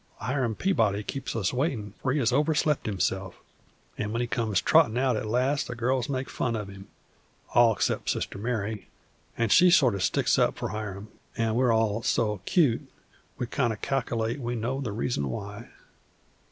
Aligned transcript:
Hiram 0.17 0.55
Peabody 0.55 1.03
keeps 1.03 1.35
us 1.35 1.53
waitin', 1.53 1.93
for 2.01 2.11
he 2.11 2.17
has 2.17 2.33
overslept 2.33 2.87
himself, 2.87 3.35
an' 3.99 4.11
when 4.11 4.19
he 4.21 4.25
comes 4.25 4.59
trottin' 4.59 4.97
out 4.97 5.15
at 5.15 5.27
last 5.27 5.67
the 5.67 5.75
girls 5.75 6.09
make 6.09 6.27
fun 6.27 6.55
of 6.55 6.69
him, 6.69 6.87
all 7.53 7.71
except 7.71 8.09
Sister 8.09 8.39
Mary, 8.39 8.87
an' 9.37 9.49
she 9.49 9.69
sort 9.69 9.93
o' 9.93 9.99
sticks 9.99 10.39
up 10.39 10.57
for 10.57 10.69
Hiram, 10.69 11.09
an' 11.37 11.53
we're 11.53 11.71
all 11.71 12.01
so 12.01 12.41
'cute 12.47 12.91
we 13.37 13.45
kind 13.45 13.71
o' 13.71 13.75
calc'late 13.79 14.39
we 14.39 14.55
know 14.55 14.81
the 14.81 14.91
reason 14.91 15.29
why. 15.29 15.69